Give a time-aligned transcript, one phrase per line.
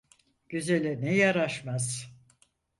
[0.49, 2.11] Güzele ne yaraşmaz.